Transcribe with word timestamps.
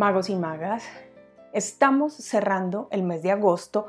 magos 0.00 0.30
y 0.30 0.34
magas. 0.34 0.84
Estamos 1.52 2.14
cerrando 2.14 2.88
el 2.90 3.02
mes 3.02 3.22
de 3.22 3.32
agosto 3.32 3.88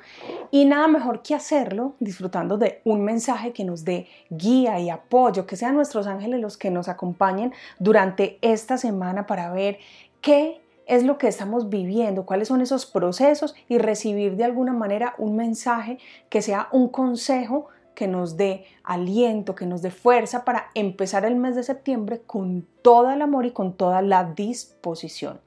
y 0.52 0.66
nada 0.66 0.90
mejor 0.90 1.22
que 1.22 1.34
hacerlo 1.34 1.96
disfrutando 2.02 2.58
de 2.58 2.82
un 2.84 3.06
mensaje 3.06 3.54
que 3.54 3.64
nos 3.64 3.86
dé 3.86 4.08
guía 4.30 4.78
y 4.82 4.90
apoyo, 4.90 5.46
que 5.46 5.56
sean 5.56 5.76
nuestros 5.76 6.08
ángeles 6.08 6.42
los 6.42 6.58
que 6.58 6.70
nos 6.70 6.90
acompañen 6.90 7.54
durante 7.80 8.40
esta 8.42 8.78
semana 8.78 9.26
para 9.26 9.54
ver 9.54 9.78
qué 10.20 10.60
es 10.86 11.06
lo 11.06 11.18
que 11.18 11.30
estamos 11.30 11.70
viviendo, 11.70 12.26
cuáles 12.26 12.50
son 12.50 12.60
esos 12.60 12.86
procesos 12.86 13.56
y 13.70 13.78
recibir 13.78 14.36
de 14.36 14.44
alguna 14.44 14.74
manera 14.74 15.16
un 15.18 15.38
mensaje 15.38 15.98
que 16.28 16.42
sea 16.42 16.68
un 16.74 16.90
consejo 16.90 17.68
que 17.96 18.10
nos 18.10 18.36
dé 18.36 18.66
aliento, 18.84 19.56
que 19.56 19.66
nos 19.66 19.82
dé 19.82 19.92
fuerza 19.92 20.44
para 20.44 20.72
empezar 20.76 21.24
el 21.24 21.38
mes 21.38 21.56
de 21.56 21.64
septiembre 21.64 22.22
con 22.28 22.68
todo 22.82 23.12
el 23.12 23.22
amor 23.22 23.46
y 23.46 23.52
con 23.52 23.78
toda 23.78 24.02
la 24.02 24.26
disposición. 24.26 25.40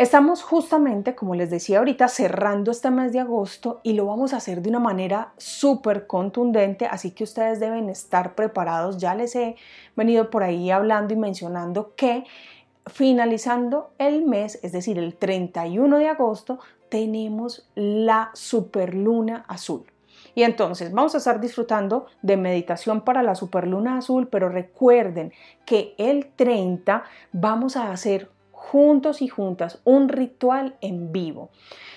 Estamos 0.00 0.42
justamente, 0.42 1.14
como 1.14 1.34
les 1.34 1.50
decía 1.50 1.76
ahorita, 1.76 2.08
cerrando 2.08 2.70
este 2.70 2.90
mes 2.90 3.12
de 3.12 3.20
agosto 3.20 3.80
y 3.82 3.92
lo 3.92 4.06
vamos 4.06 4.32
a 4.32 4.38
hacer 4.38 4.62
de 4.62 4.70
una 4.70 4.78
manera 4.78 5.34
súper 5.36 6.06
contundente, 6.06 6.86
así 6.86 7.10
que 7.10 7.22
ustedes 7.22 7.60
deben 7.60 7.90
estar 7.90 8.34
preparados. 8.34 8.96
Ya 8.96 9.14
les 9.14 9.36
he 9.36 9.56
venido 9.96 10.30
por 10.30 10.42
ahí 10.42 10.70
hablando 10.70 11.12
y 11.12 11.18
mencionando 11.18 11.92
que 11.96 12.24
finalizando 12.86 13.90
el 13.98 14.24
mes, 14.24 14.58
es 14.62 14.72
decir, 14.72 14.98
el 14.98 15.16
31 15.16 15.98
de 15.98 16.08
agosto, 16.08 16.60
tenemos 16.88 17.68
la 17.74 18.30
superluna 18.32 19.44
azul. 19.48 19.84
Y 20.34 20.44
entonces 20.44 20.92
vamos 20.92 21.14
a 21.14 21.18
estar 21.18 21.42
disfrutando 21.42 22.06
de 22.22 22.38
meditación 22.38 23.02
para 23.02 23.22
la 23.22 23.34
superluna 23.34 23.98
azul, 23.98 24.28
pero 24.28 24.48
recuerden 24.48 25.34
que 25.66 25.94
el 25.98 26.30
30 26.36 27.04
vamos 27.32 27.76
a 27.76 27.92
hacer 27.92 28.30
juntos 28.60 29.22
y 29.22 29.28
juntas 29.28 29.80
un 29.84 30.10
ritual 30.10 30.76
en 30.82 31.12
vivo. 31.12 31.48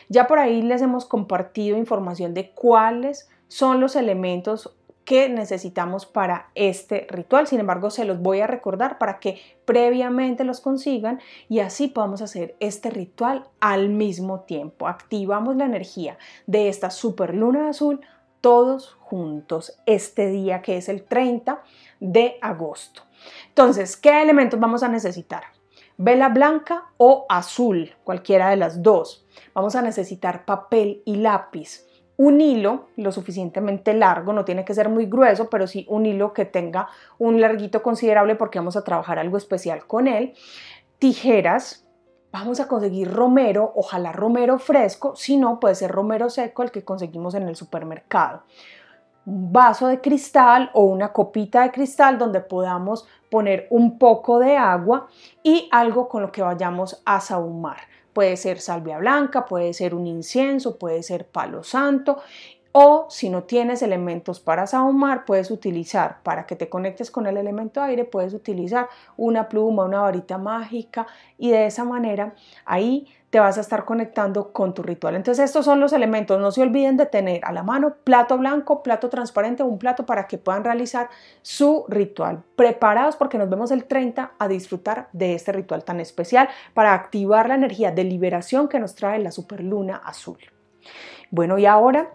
Ya 0.08 0.28
por 0.28 0.40
ahí 0.40 0.62
les 0.62 0.82
hemos 0.82 1.06
compartido 1.06 1.78
información 1.78 2.34
de 2.34 2.52
cuáles 2.52 3.30
son 3.50 3.82
los 3.82 3.98
elementos 3.98 4.74
que 5.04 5.28
necesitamos 5.28 6.06
para 6.06 6.50
este 6.56 7.06
ritual. 7.10 7.48
Sin 7.48 7.60
embargo, 7.60 7.90
se 7.90 8.06
los 8.06 8.22
voy 8.22 8.40
a 8.40 8.48
recordar 8.48 8.98
para 8.98 9.20
que 9.20 9.42
previamente 9.66 10.46
los 10.46 10.62
consigan 10.62 11.20
y 11.50 11.60
así 11.60 11.90
podamos 11.90 12.22
hacer 12.22 12.56
este 12.62 12.90
ritual 12.90 13.50
al 13.60 13.90
mismo 13.90 14.40
tiempo. 14.42 14.88
Activamos 14.88 15.58
la 15.58 15.66
energía 15.66 16.18
de 16.48 16.70
esta 16.70 16.90
super 16.90 17.36
luna 17.36 17.68
azul 17.68 18.00
todos 18.40 18.96
juntos 19.02 19.78
este 19.86 20.30
día 20.30 20.62
que 20.62 20.78
es 20.78 20.88
el 20.88 21.04
30 21.04 21.62
de 22.00 22.38
agosto. 22.42 23.04
Entonces, 23.50 23.98
¿qué 23.98 24.22
elementos 24.22 24.60
vamos 24.60 24.82
a 24.82 24.88
necesitar? 24.88 25.44
Vela 25.98 26.30
blanca 26.30 26.86
o 26.98 27.26
azul, 27.30 27.92
cualquiera 28.04 28.50
de 28.50 28.58
las 28.58 28.82
dos. 28.82 29.26
Vamos 29.54 29.76
a 29.76 29.82
necesitar 29.82 30.46
papel 30.46 31.02
y 31.06 31.18
lápiz. 31.18 31.86
Un 32.16 32.42
hilo 32.42 32.88
lo 32.96 33.12
suficientemente 33.12 33.94
largo, 33.94 34.34
no 34.34 34.46
tiene 34.46 34.66
que 34.66 34.74
ser 34.74 34.90
muy 34.90 35.08
grueso, 35.08 35.50
pero 35.50 35.66
sí 35.66 35.86
un 35.90 36.06
hilo 36.06 36.34
que 36.34 36.46
tenga 36.46 36.88
un 37.18 37.42
larguito 37.42 37.82
considerable 37.82 38.36
porque 38.36 38.60
vamos 38.60 38.78
a 38.78 38.84
trabajar 38.84 39.18
algo 39.18 39.38
especial 39.38 39.88
con 39.88 40.08
él. 40.08 40.34
Tijeras, 41.00 41.88
vamos 42.32 42.60
a 42.60 42.68
conseguir 42.68 43.12
romero, 43.12 43.74
ojalá 43.76 44.12
romero 44.12 44.60
fresco, 44.60 45.16
si 45.16 45.38
no 45.38 45.60
puede 45.60 45.76
ser 45.76 45.92
romero 45.92 46.30
seco 46.30 46.64
el 46.64 46.72
que 46.72 46.84
conseguimos 46.84 47.34
en 47.34 47.48
el 47.48 47.56
supermercado 47.56 48.44
un 49.26 49.52
vaso 49.54 49.88
de 49.88 50.02
cristal 50.02 50.70
o 50.74 50.84
una 50.84 51.14
copita 51.14 51.64
de 51.64 51.72
cristal 51.72 52.18
donde 52.18 52.42
podamos 52.42 53.08
poner 53.30 53.68
un 53.70 53.98
poco 53.98 54.40
de 54.40 54.58
agua 54.58 55.08
y 55.42 55.68
algo 55.72 56.10
con 56.10 56.22
lo 56.22 56.32
que 56.32 56.42
vayamos 56.42 57.02
a 57.06 57.20
sahumar. 57.20 57.78
Puede 58.14 58.38
ser 58.38 58.60
salvia 58.60 59.00
blanca, 59.00 59.46
puede 59.46 59.74
ser 59.74 59.96
un 59.96 60.06
incienso, 60.06 60.78
puede 60.78 61.02
ser 61.02 61.26
palo 61.26 61.64
santo 61.64 62.20
o 62.74 63.06
si 63.08 63.30
no 63.30 63.44
tienes 63.44 63.84
elementos 63.84 64.40
para 64.40 64.66
sahumar, 64.66 65.26
puedes 65.26 65.52
utilizar, 65.52 66.18
para 66.24 66.48
que 66.48 66.56
te 66.56 66.70
conectes 66.70 67.12
con 67.12 67.28
el 67.28 67.38
elemento 67.38 67.82
aire, 67.82 68.04
puedes 68.04 68.34
utilizar 68.34 68.90
una 69.16 69.48
pluma, 69.48 69.86
una 69.86 70.02
varita 70.02 70.40
mágica 70.40 71.06
y 71.38 71.52
de 71.52 71.68
esa 71.68 71.84
manera 71.84 72.34
ahí 72.66 73.08
te 73.30 73.40
vas 73.40 73.60
a 73.60 73.62
estar 73.62 73.86
conectando 73.86 74.52
con 74.52 74.74
tu 74.74 74.82
ritual. 74.82 75.16
Entonces 75.16 75.46
estos 75.46 75.66
son 75.66 75.80
los 75.80 75.94
elementos. 75.94 76.40
No 76.40 76.52
se 76.52 76.62
olviden 76.62 76.98
de 76.98 77.06
tener 77.06 77.42
a 77.46 77.52
la 77.52 77.64
mano 77.64 77.96
plato 78.04 78.38
blanco, 78.38 78.82
plato 78.82 79.10
transparente, 79.10 79.62
un 79.62 79.78
plato 79.80 80.06
para 80.06 80.28
que 80.28 80.40
puedan 80.40 80.64
realizar 80.64 81.10
su 81.44 81.86
ritual. 81.90 82.44
Preparados 82.56 83.16
porque 83.16 83.38
nos 83.38 83.50
vemos 83.50 83.72
el 83.72 83.86
30 83.86 84.34
a 84.38 84.48
disfrutar 84.48 85.10
de 85.14 85.34
este 85.34 85.52
ritual 85.52 85.84
tan 85.84 86.00
especial 86.00 86.50
para 86.74 86.94
activar 86.94 87.48
la 87.48 87.56
energía 87.56 87.92
de 87.92 88.04
liberación 88.04 88.68
que 88.68 88.80
nos 88.80 88.96
trae 88.96 89.20
la 89.20 89.32
superluna 89.32 89.98
azul. 89.98 90.38
Bueno, 91.32 91.58
y 91.58 91.66
ahora 91.66 92.12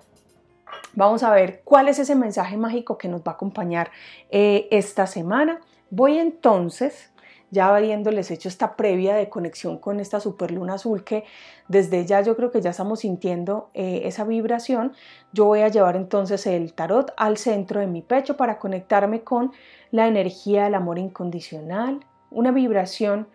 Vamos 0.95 1.23
a 1.23 1.31
ver 1.31 1.61
cuál 1.65 1.89
es 1.89 1.99
ese 1.99 2.15
mensaje 2.15 2.57
mágico 2.57 2.99
que 2.99 3.09
nos 3.09 3.21
va 3.21 3.33
a 3.33 3.35
acompañar 3.35 3.91
eh, 4.31 4.67
esta 4.71 5.07
semana. 5.07 5.61
Voy 5.91 6.19
entonces, 6.19 7.11
ya 7.51 7.75
habiéndoles 7.75 8.31
hecho 8.31 8.49
esta 8.49 8.77
previa 8.77 9.15
de 9.15 9.29
conexión 9.29 9.79
con 9.79 10.01
esta 10.01 10.21
superluna 10.21 10.75
azul 10.75 11.05
que 11.05 11.25
desde 11.69 12.05
ya 12.05 12.21
yo 12.21 12.37
creo 12.37 12.51
que 12.51 12.61
ya 12.61 12.71
estamos 12.71 13.01
sintiendo 13.01 13.71
eh, 13.75 14.03
esa 14.05 14.25
vibración, 14.25 14.93
yo 15.33 15.47
voy 15.47 15.61
a 15.61 15.69
llevar 15.69 15.97
entonces 15.97 16.47
el 16.47 16.75
tarot 16.75 17.13
al 17.17 17.37
centro 17.37 17.81
de 17.81 17.87
mi 17.87 18.03
pecho 18.03 18.37
para 18.37 18.59
conectarme 18.59 19.23
con 19.23 19.53
la 19.91 20.09
energía 20.09 20.65
del 20.65 20.75
amor 20.75 20.99
incondicional, 20.99 22.01
una 22.31 22.51
vibración 22.51 23.29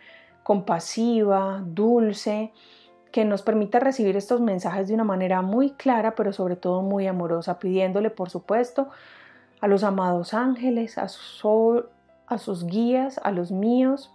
compasiva, 0.43 1.63
dulce, 1.65 2.51
que 3.13 3.25
nos 3.25 3.43
permita 3.43 3.79
recibir 3.79 4.17
estos 4.17 4.41
mensajes 4.41 4.87
de 4.87 4.95
una 4.95 5.03
manera 5.03 5.43
muy 5.43 5.69
clara, 5.73 6.15
pero 6.15 6.33
sobre 6.33 6.55
todo 6.55 6.81
muy 6.81 7.05
amorosa, 7.05 7.59
pidiéndole, 7.59 8.09
por 8.09 8.31
supuesto, 8.31 8.89
a 9.61 9.67
los 9.67 9.83
amados 9.83 10.33
ángeles, 10.33 10.97
a, 10.97 11.07
sus 11.09 12.65
guías, 12.65 13.21
a 13.23 13.29
los 13.29 13.51
míos, 13.51 14.11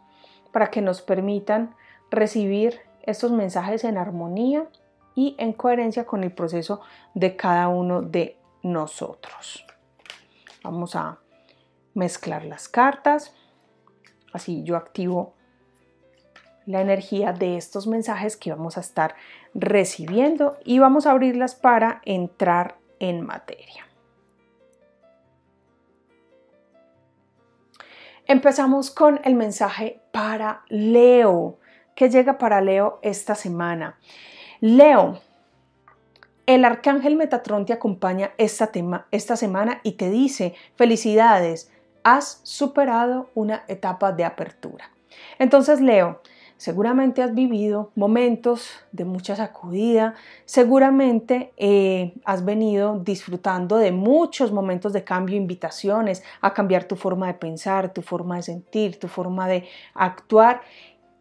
para 0.50 0.72
que 0.72 0.82
nos 0.82 1.00
permitan 1.00 1.76
recibir 2.10 2.80
estos 3.04 3.30
mensajes 3.30 3.84
en 3.84 3.98
armonía 3.98 4.66
y 5.14 5.36
en 5.38 5.52
coherencia 5.52 6.04
con 6.04 6.24
el 6.24 6.32
proceso 6.32 6.80
de 7.14 7.36
cada 7.36 7.68
uno 7.68 8.02
de 8.02 8.36
nosotros. 8.64 9.64
Vamos 10.64 10.96
a 10.96 11.20
mezclar 11.94 12.44
las 12.44 12.68
cartas. 12.68 13.32
Así 14.32 14.64
yo 14.64 14.74
activo 14.76 15.34
la 16.68 16.82
energía 16.82 17.32
de 17.32 17.56
estos 17.56 17.86
mensajes 17.86 18.36
que 18.36 18.50
vamos 18.50 18.76
a 18.76 18.80
estar 18.80 19.14
recibiendo 19.54 20.58
y 20.64 20.78
vamos 20.78 21.06
a 21.06 21.12
abrirlas 21.12 21.54
para 21.54 22.02
entrar 22.04 22.76
en 23.00 23.24
materia. 23.24 23.86
Empezamos 28.26 28.90
con 28.90 29.18
el 29.24 29.34
mensaje 29.34 30.02
para 30.12 30.62
Leo, 30.68 31.56
que 31.94 32.10
llega 32.10 32.36
para 32.36 32.60
Leo 32.60 32.98
esta 33.00 33.34
semana. 33.34 33.98
Leo, 34.60 35.20
el 36.44 36.66
arcángel 36.66 37.16
Metatrón 37.16 37.64
te 37.64 37.72
acompaña 37.72 38.32
esta, 38.36 38.66
tema, 38.66 39.06
esta 39.10 39.36
semana 39.36 39.80
y 39.84 39.92
te 39.92 40.10
dice, 40.10 40.54
felicidades, 40.76 41.72
has 42.04 42.40
superado 42.42 43.30
una 43.34 43.64
etapa 43.68 44.12
de 44.12 44.26
apertura. 44.26 44.90
Entonces, 45.38 45.80
Leo, 45.80 46.20
Seguramente 46.58 47.22
has 47.22 47.32
vivido 47.32 47.92
momentos 47.94 48.68
de 48.90 49.04
mucha 49.04 49.36
sacudida, 49.36 50.16
seguramente 50.44 51.52
eh, 51.56 52.14
has 52.24 52.44
venido 52.44 52.98
disfrutando 52.98 53.76
de 53.76 53.92
muchos 53.92 54.50
momentos 54.50 54.92
de 54.92 55.04
cambio, 55.04 55.36
invitaciones 55.36 56.24
a 56.40 56.52
cambiar 56.52 56.82
tu 56.82 56.96
forma 56.96 57.28
de 57.28 57.34
pensar, 57.34 57.92
tu 57.92 58.02
forma 58.02 58.34
de 58.34 58.42
sentir, 58.42 58.98
tu 58.98 59.06
forma 59.06 59.46
de 59.46 59.68
actuar. 59.94 60.62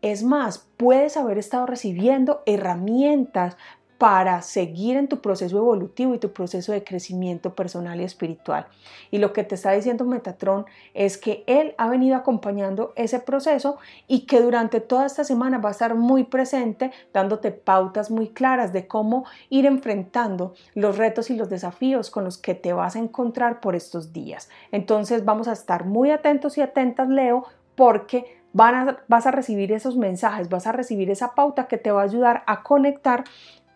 Es 0.01 0.24
más, 0.24 0.68
puedes 0.75 1.18
haber 1.18 1.38
estado 1.38 1.68
recibiendo 1.68 2.42
herramientas 2.48 3.57
para 3.98 4.42
seguir 4.44 4.96
en 4.96 5.08
tu 5.08 5.22
proceso 5.22 5.58
evolutivo 5.58 6.14
y 6.14 6.20
tu 6.20 6.32
proceso 6.32 6.72
de 6.72 6.84
crecimiento 6.84 7.56
personal 7.56 8.00
y 8.00 8.04
espiritual. 8.04 8.68
Y 9.10 9.18
lo 9.18 9.34
que 9.34 9.44
te 9.44 9.56
está 9.56 9.72
diciendo 9.72 10.06
Metatron 10.06 10.66
es 10.94 11.18
que 11.18 11.44
él 11.48 11.74
ha 11.78 11.90
venido 11.90 12.16
acompañando 12.16 12.94
ese 12.96 13.20
proceso 13.20 13.78
y 14.08 14.26
que 14.26 14.42
durante 14.42 14.82
toda 14.82 15.06
esta 15.06 15.24
semana 15.24 15.58
va 15.58 15.70
a 15.70 15.72
estar 15.72 15.96
muy 15.96 16.26
presente 16.26 16.92
dándote 17.14 17.52
pautas 17.52 18.12
muy 18.12 18.30
claras 18.30 18.72
de 18.72 18.88
cómo 18.88 19.26
ir 19.50 19.66
enfrentando 19.66 20.54
los 20.76 20.98
retos 20.98 21.30
y 21.30 21.36
los 21.36 21.50
desafíos 21.50 22.12
con 22.12 22.24
los 22.24 22.38
que 22.38 22.54
te 22.54 22.74
vas 22.74 22.96
a 22.96 23.00
encontrar 23.00 23.60
por 23.60 23.76
estos 23.76 24.14
días. 24.14 24.50
Entonces 24.72 25.26
vamos 25.26 25.48
a 25.48 25.54
estar 25.54 25.86
muy 25.86 26.12
atentos 26.12 26.58
y 26.58 26.62
atentas, 26.62 27.10
Leo, 27.10 27.46
porque 27.76 28.38
vas 28.54 29.28
a 29.28 29.32
recibir 29.32 29.72
esos 29.72 29.98
mensajes, 29.98 30.50
vas 30.50 30.66
a 30.66 30.72
recibir 30.72 31.12
esa 31.12 31.36
pauta 31.36 31.68
que 31.68 31.78
te 31.78 31.92
va 31.92 32.02
a 32.02 32.06
ayudar 32.06 32.44
a 32.48 32.64
conectar 32.64 33.24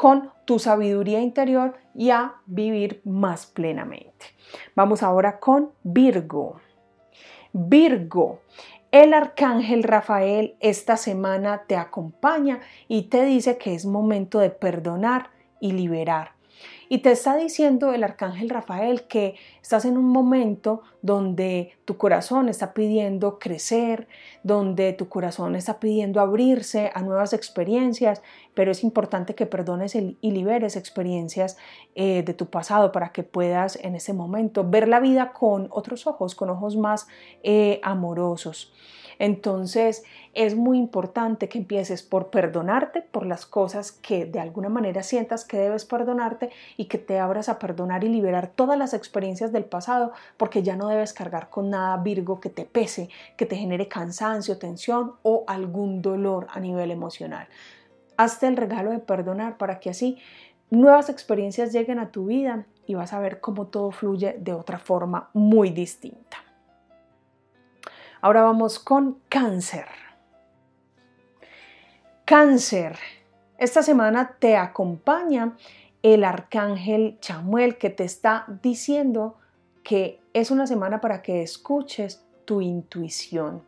con 0.01 0.31
tu 0.45 0.57
sabiduría 0.57 1.21
interior 1.21 1.75
y 1.93 2.09
a 2.09 2.33
vivir 2.47 3.03
más 3.05 3.45
plenamente. 3.45 4.25
Vamos 4.75 5.03
ahora 5.03 5.39
con 5.39 5.73
Virgo. 5.83 6.59
Virgo, 7.53 8.39
El 8.89 9.13
arcángel 9.13 9.83
Rafael 9.83 10.55
esta 10.59 10.97
semana 10.97 11.65
te 11.67 11.75
acompaña 11.75 12.61
y 12.87 13.09
te 13.09 13.23
dice 13.25 13.59
que 13.59 13.75
es 13.75 13.85
momento 13.85 14.39
de 14.39 14.49
perdonar 14.49 15.29
y 15.59 15.73
liberar. 15.73 16.31
Y 16.93 16.97
te 16.97 17.11
está 17.11 17.37
diciendo 17.37 17.93
el 17.93 18.03
arcángel 18.03 18.49
Rafael 18.49 19.03
que 19.03 19.35
estás 19.61 19.85
en 19.85 19.97
un 19.97 20.09
momento 20.09 20.81
donde 21.01 21.71
tu 21.85 21.95
corazón 21.95 22.49
está 22.49 22.73
pidiendo 22.73 23.39
crecer, 23.39 24.09
donde 24.43 24.91
tu 24.91 25.07
corazón 25.07 25.55
está 25.55 25.79
pidiendo 25.79 26.19
abrirse 26.19 26.91
a 26.93 27.01
nuevas 27.01 27.31
experiencias, 27.31 28.21
pero 28.53 28.71
es 28.71 28.83
importante 28.83 29.35
que 29.35 29.45
perdones 29.45 29.95
y 29.95 30.31
liberes 30.31 30.75
experiencias 30.75 31.55
eh, 31.95 32.23
de 32.23 32.33
tu 32.33 32.47
pasado 32.47 32.91
para 32.91 33.13
que 33.13 33.23
puedas 33.23 33.77
en 33.77 33.95
ese 33.95 34.11
momento 34.11 34.69
ver 34.69 34.89
la 34.89 34.99
vida 34.99 35.31
con 35.31 35.69
otros 35.71 36.07
ojos, 36.07 36.35
con 36.35 36.49
ojos 36.49 36.75
más 36.75 37.07
eh, 37.41 37.79
amorosos. 37.83 38.73
Entonces 39.21 40.03
es 40.33 40.55
muy 40.55 40.79
importante 40.79 41.47
que 41.47 41.59
empieces 41.59 42.01
por 42.01 42.31
perdonarte 42.31 43.03
por 43.03 43.27
las 43.27 43.45
cosas 43.45 43.91
que 43.91 44.25
de 44.25 44.39
alguna 44.39 44.67
manera 44.67 45.03
sientas 45.03 45.45
que 45.45 45.57
debes 45.57 45.85
perdonarte 45.85 46.49
y 46.75 46.85
que 46.85 46.97
te 46.97 47.19
abras 47.19 47.47
a 47.47 47.59
perdonar 47.59 48.03
y 48.03 48.09
liberar 48.09 48.47
todas 48.47 48.79
las 48.79 48.95
experiencias 48.95 49.51
del 49.51 49.65
pasado 49.65 50.11
porque 50.37 50.63
ya 50.63 50.75
no 50.75 50.87
debes 50.87 51.13
cargar 51.13 51.51
con 51.51 51.69
nada 51.69 51.97
Virgo 51.97 52.39
que 52.39 52.49
te 52.49 52.65
pese, 52.65 53.09
que 53.37 53.45
te 53.45 53.57
genere 53.57 53.87
cansancio, 53.87 54.57
tensión 54.57 55.13
o 55.21 55.43
algún 55.45 56.01
dolor 56.01 56.47
a 56.49 56.59
nivel 56.59 56.89
emocional. 56.89 57.47
Hazte 58.17 58.47
el 58.47 58.57
regalo 58.57 58.89
de 58.89 58.97
perdonar 58.97 59.59
para 59.59 59.79
que 59.79 59.91
así 59.91 60.17
nuevas 60.71 61.09
experiencias 61.09 61.71
lleguen 61.71 61.99
a 61.99 62.09
tu 62.09 62.25
vida 62.25 62.65
y 62.87 62.95
vas 62.95 63.13
a 63.13 63.19
ver 63.19 63.39
cómo 63.39 63.67
todo 63.67 63.91
fluye 63.91 64.35
de 64.39 64.53
otra 64.53 64.79
forma 64.79 65.29
muy 65.33 65.69
distinta. 65.69 66.50
Ahora 68.23 68.43
vamos 68.43 68.77
con 68.77 69.17
cáncer. 69.29 69.87
Cáncer. 72.23 72.99
Esta 73.57 73.81
semana 73.81 74.35
te 74.37 74.57
acompaña 74.57 75.57
el 76.03 76.23
arcángel 76.23 77.17
Chamuel 77.19 77.79
que 77.79 77.89
te 77.89 78.03
está 78.03 78.45
diciendo 78.61 79.37
que 79.83 80.19
es 80.33 80.51
una 80.51 80.67
semana 80.67 81.01
para 81.01 81.23
que 81.23 81.41
escuches 81.41 82.23
tu 82.45 82.61
intuición, 82.61 83.63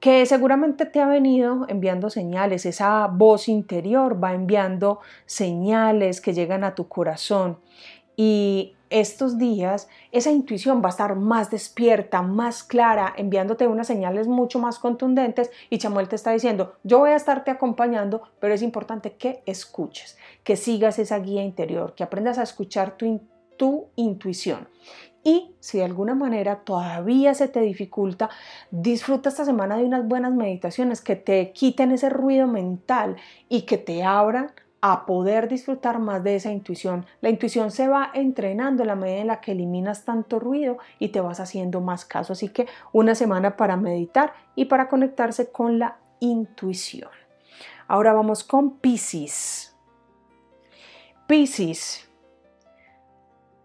que 0.00 0.24
seguramente 0.24 0.86
te 0.86 1.00
ha 1.00 1.06
venido 1.06 1.66
enviando 1.68 2.08
señales, 2.08 2.64
esa 2.64 3.06
voz 3.06 3.48
interior 3.50 4.22
va 4.22 4.32
enviando 4.32 5.00
señales 5.26 6.22
que 6.22 6.32
llegan 6.32 6.64
a 6.64 6.74
tu 6.74 6.88
corazón 6.88 7.58
y 8.16 8.77
estos 8.90 9.38
días 9.38 9.88
esa 10.12 10.30
intuición 10.30 10.82
va 10.82 10.86
a 10.86 10.90
estar 10.90 11.14
más 11.16 11.50
despierta, 11.50 12.22
más 12.22 12.62
clara, 12.62 13.14
enviándote 13.16 13.66
unas 13.66 13.86
señales 13.86 14.26
mucho 14.26 14.58
más 14.58 14.78
contundentes 14.78 15.50
y 15.70 15.78
Chamuel 15.78 16.08
te 16.08 16.16
está 16.16 16.32
diciendo, 16.32 16.74
yo 16.82 16.98
voy 16.98 17.10
a 17.10 17.16
estarte 17.16 17.50
acompañando, 17.50 18.22
pero 18.40 18.54
es 18.54 18.62
importante 18.62 19.12
que 19.12 19.42
escuches, 19.46 20.18
que 20.44 20.56
sigas 20.56 20.98
esa 20.98 21.18
guía 21.18 21.42
interior, 21.42 21.94
que 21.94 22.04
aprendas 22.04 22.38
a 22.38 22.42
escuchar 22.42 22.96
tu, 22.96 23.20
tu 23.56 23.88
intuición. 23.96 24.68
Y 25.24 25.54
si 25.60 25.78
de 25.78 25.84
alguna 25.84 26.14
manera 26.14 26.60
todavía 26.64 27.34
se 27.34 27.48
te 27.48 27.60
dificulta, 27.60 28.30
disfruta 28.70 29.28
esta 29.28 29.44
semana 29.44 29.76
de 29.76 29.84
unas 29.84 30.06
buenas 30.06 30.32
meditaciones 30.32 31.00
que 31.00 31.16
te 31.16 31.52
quiten 31.52 31.90
ese 31.90 32.08
ruido 32.08 32.46
mental 32.46 33.16
y 33.48 33.62
que 33.62 33.78
te 33.78 34.04
abran 34.04 34.52
a 34.80 35.06
poder 35.06 35.48
disfrutar 35.48 35.98
más 35.98 36.22
de 36.22 36.36
esa 36.36 36.52
intuición. 36.52 37.04
La 37.20 37.30
intuición 37.30 37.70
se 37.70 37.88
va 37.88 38.10
entrenando 38.14 38.82
en 38.82 38.88
la 38.88 38.94
medida 38.94 39.18
en 39.18 39.26
la 39.26 39.40
que 39.40 39.52
eliminas 39.52 40.04
tanto 40.04 40.38
ruido 40.38 40.78
y 40.98 41.08
te 41.08 41.20
vas 41.20 41.40
haciendo 41.40 41.80
más 41.80 42.04
caso. 42.04 42.32
Así 42.32 42.48
que 42.48 42.66
una 42.92 43.14
semana 43.14 43.56
para 43.56 43.76
meditar 43.76 44.34
y 44.54 44.66
para 44.66 44.88
conectarse 44.88 45.50
con 45.50 45.78
la 45.78 45.98
intuición. 46.20 47.10
Ahora 47.88 48.12
vamos 48.12 48.44
con 48.44 48.78
Pisces. 48.78 49.76
Pisces. 51.26 52.07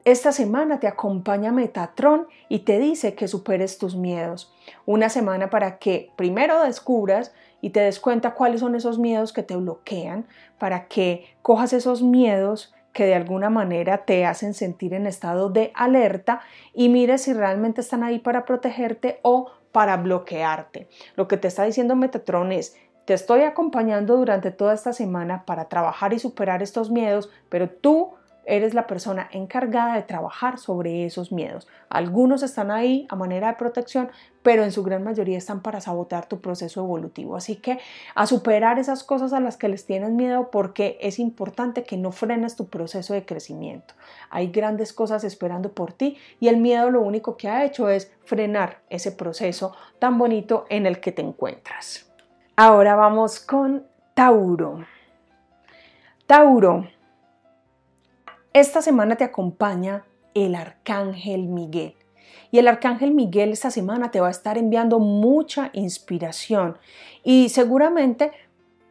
Esta 0.05 0.33
semana 0.33 0.81
te 0.81 0.87
acompaña 0.87 1.53
Metatron 1.53 2.27
y 2.49 2.59
te 2.59 2.77
dice 2.77 3.15
que 3.15 3.29
superes 3.29 3.77
tus 3.77 3.95
miedos. 3.95 4.53
Una 4.85 5.07
semana 5.07 5.49
para 5.49 5.77
que 5.77 6.11
primero 6.17 6.61
descubras 6.61 7.33
y 7.61 7.69
te 7.69 7.79
des 7.79 8.01
cuenta 8.01 8.33
cuáles 8.33 8.59
son 8.59 8.75
esos 8.75 8.99
miedos 8.99 9.31
que 9.31 9.43
te 9.43 9.55
bloquean 9.55 10.27
para 10.57 10.89
que 10.89 11.25
cojas 11.41 11.71
esos 11.71 12.03
miedos 12.03 12.73
que 12.91 13.05
de 13.05 13.15
alguna 13.15 13.49
manera 13.49 13.99
te 13.99 14.25
hacen 14.25 14.53
sentir 14.53 14.93
en 14.93 15.07
estado 15.07 15.49
de 15.49 15.71
alerta 15.73 16.41
y 16.73 16.89
mires 16.89 17.21
si 17.21 17.31
realmente 17.31 17.79
están 17.79 18.03
ahí 18.03 18.19
para 18.19 18.43
protegerte 18.43 19.19
o 19.21 19.51
para 19.71 19.95
bloquearte. 19.95 20.89
Lo 21.15 21.29
que 21.29 21.37
te 21.37 21.47
está 21.47 21.63
diciendo 21.63 21.95
Metatron 21.95 22.51
es, 22.51 22.75
te 23.05 23.13
estoy 23.13 23.41
acompañando 23.41 24.17
durante 24.17 24.51
toda 24.51 24.73
esta 24.73 24.91
semana 24.91 25.45
para 25.45 25.69
trabajar 25.69 26.13
y 26.13 26.19
superar 26.19 26.61
estos 26.61 26.91
miedos, 26.91 27.29
pero 27.49 27.69
tú 27.69 28.15
eres 28.45 28.73
la 28.73 28.87
persona 28.87 29.29
encargada 29.31 29.95
de 29.95 30.03
trabajar 30.03 30.57
sobre 30.57 31.05
esos 31.05 31.31
miedos. 31.31 31.67
Algunos 31.89 32.43
están 32.43 32.71
ahí 32.71 33.07
a 33.09 33.15
manera 33.15 33.47
de 33.47 33.53
protección, 33.55 34.09
pero 34.41 34.63
en 34.63 34.71
su 34.71 34.83
gran 34.83 35.03
mayoría 35.03 35.37
están 35.37 35.61
para 35.61 35.81
sabotear 35.81 36.27
tu 36.27 36.41
proceso 36.41 36.81
evolutivo. 36.81 37.35
Así 37.35 37.55
que 37.55 37.79
a 38.15 38.25
superar 38.25 38.79
esas 38.79 39.03
cosas 39.03 39.33
a 39.33 39.39
las 39.39 39.57
que 39.57 39.69
les 39.69 39.85
tienes 39.85 40.11
miedo 40.11 40.51
porque 40.51 40.97
es 41.01 41.19
importante 41.19 41.83
que 41.83 41.97
no 41.97 42.11
frenes 42.11 42.55
tu 42.55 42.67
proceso 42.67 43.13
de 43.13 43.25
crecimiento. 43.25 43.93
Hay 44.29 44.47
grandes 44.47 44.93
cosas 44.93 45.23
esperando 45.23 45.71
por 45.71 45.93
ti 45.93 46.17
y 46.39 46.49
el 46.49 46.57
miedo 46.57 46.89
lo 46.89 47.01
único 47.01 47.37
que 47.37 47.47
ha 47.47 47.63
hecho 47.65 47.89
es 47.89 48.11
frenar 48.25 48.79
ese 48.89 49.11
proceso 49.11 49.75
tan 49.99 50.17
bonito 50.17 50.65
en 50.69 50.85
el 50.85 50.99
que 50.99 51.11
te 51.11 51.21
encuentras. 51.21 52.11
Ahora 52.55 52.95
vamos 52.95 53.39
con 53.39 53.87
Tauro. 54.13 54.85
Tauro, 56.27 56.87
esta 58.53 58.81
semana 58.81 59.15
te 59.15 59.23
acompaña 59.23 60.05
el 60.33 60.55
Arcángel 60.55 61.47
Miguel. 61.47 61.95
Y 62.51 62.59
el 62.59 62.67
Arcángel 62.67 63.11
Miguel 63.11 63.51
esta 63.51 63.71
semana 63.71 64.11
te 64.11 64.19
va 64.19 64.27
a 64.27 64.31
estar 64.31 64.59
enviando 64.59 64.99
mucha 64.99 65.71
inspiración 65.73 66.77
y 67.23 67.49
seguramente 67.49 68.31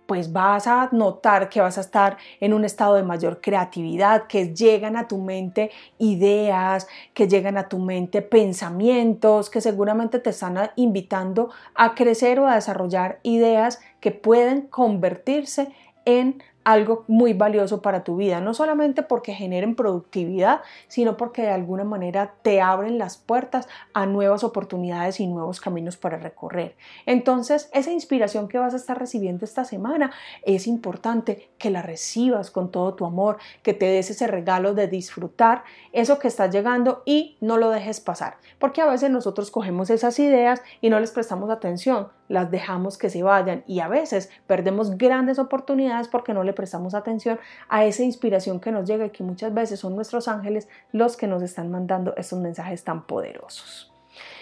pues 0.06 0.32
vas 0.32 0.66
a 0.66 0.88
notar 0.90 1.48
que 1.48 1.60
vas 1.60 1.78
a 1.78 1.80
estar 1.80 2.18
en 2.40 2.52
un 2.52 2.64
estado 2.64 2.96
de 2.96 3.04
mayor 3.04 3.40
creatividad, 3.40 4.26
que 4.26 4.52
llegan 4.52 4.96
a 4.96 5.06
tu 5.06 5.16
mente 5.16 5.70
ideas, 5.98 6.88
que 7.14 7.28
llegan 7.28 7.56
a 7.56 7.68
tu 7.68 7.78
mente 7.78 8.20
pensamientos, 8.20 9.48
que 9.48 9.60
seguramente 9.60 10.18
te 10.18 10.30
están 10.30 10.72
invitando 10.76 11.50
a 11.74 11.94
crecer 11.94 12.40
o 12.40 12.48
a 12.48 12.56
desarrollar 12.56 13.20
ideas 13.22 13.80
que 14.00 14.10
pueden 14.10 14.62
convertirse 14.62 15.72
en 16.04 16.42
algo 16.64 17.04
muy 17.08 17.32
valioso 17.32 17.82
para 17.82 18.04
tu 18.04 18.16
vida, 18.16 18.40
no 18.40 18.54
solamente 18.54 19.02
porque 19.02 19.34
generen 19.34 19.74
productividad, 19.74 20.60
sino 20.88 21.16
porque 21.16 21.42
de 21.42 21.50
alguna 21.50 21.84
manera 21.84 22.34
te 22.42 22.60
abren 22.60 22.98
las 22.98 23.16
puertas 23.16 23.68
a 23.94 24.06
nuevas 24.06 24.44
oportunidades 24.44 25.20
y 25.20 25.26
nuevos 25.26 25.60
caminos 25.60 25.96
para 25.96 26.18
recorrer. 26.18 26.76
Entonces, 27.06 27.68
esa 27.72 27.92
inspiración 27.92 28.48
que 28.48 28.58
vas 28.58 28.74
a 28.74 28.76
estar 28.76 28.98
recibiendo 28.98 29.44
esta 29.44 29.64
semana 29.64 30.12
es 30.42 30.66
importante 30.66 31.50
que 31.58 31.70
la 31.70 31.82
recibas 31.82 32.50
con 32.50 32.70
todo 32.70 32.94
tu 32.94 33.04
amor, 33.04 33.38
que 33.62 33.74
te 33.74 33.86
des 33.86 34.10
ese 34.10 34.26
regalo 34.26 34.74
de 34.74 34.88
disfrutar 34.88 35.64
eso 35.92 36.18
que 36.18 36.28
está 36.28 36.48
llegando 36.48 37.02
y 37.04 37.36
no 37.40 37.56
lo 37.56 37.70
dejes 37.70 38.00
pasar, 38.00 38.36
porque 38.58 38.80
a 38.80 38.86
veces 38.86 39.10
nosotros 39.10 39.50
cogemos 39.50 39.90
esas 39.90 40.18
ideas 40.18 40.62
y 40.80 40.90
no 40.90 41.00
les 41.00 41.10
prestamos 41.10 41.50
atención, 41.50 42.08
las 42.28 42.50
dejamos 42.50 42.98
que 42.98 43.10
se 43.10 43.22
vayan 43.22 43.62
y 43.66 43.80
a 43.80 43.88
veces 43.88 44.30
perdemos 44.46 44.96
grandes 44.96 45.38
oportunidades 45.38 46.08
porque 46.08 46.34
no 46.34 46.44
le 46.44 46.52
prestamos 46.52 46.94
atención 46.94 47.38
a 47.68 47.84
esa 47.84 48.02
inspiración 48.02 48.60
que 48.60 48.72
nos 48.72 48.88
llega 48.88 49.06
y 49.06 49.10
que 49.10 49.22
muchas 49.22 49.52
veces 49.52 49.80
son 49.80 49.94
nuestros 49.94 50.28
ángeles 50.28 50.68
los 50.92 51.16
que 51.16 51.26
nos 51.26 51.42
están 51.42 51.70
mandando 51.70 52.14
estos 52.16 52.38
mensajes 52.38 52.84
tan 52.84 53.06
poderosos. 53.06 53.92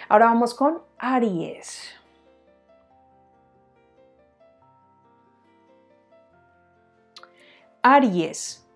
Ahora 0.09 0.27
vamos 0.27 0.55
con 0.55 0.79
Aries. 0.99 1.95
Aries, 7.83 8.67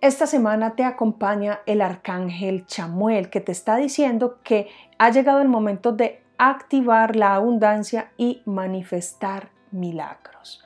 esta 0.00 0.26
semana 0.26 0.76
te 0.76 0.84
acompaña 0.84 1.60
el 1.66 1.80
arcángel 1.80 2.66
Chamuel 2.66 3.30
que 3.30 3.40
te 3.40 3.52
está 3.52 3.76
diciendo 3.76 4.38
que 4.42 4.68
ha 4.98 5.10
llegado 5.10 5.40
el 5.40 5.48
momento 5.48 5.92
de 5.92 6.22
activar 6.48 7.16
la 7.16 7.34
abundancia 7.34 8.12
y 8.16 8.42
manifestar 8.46 9.50
milagros. 9.70 10.62